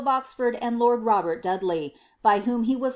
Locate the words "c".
2.89-2.89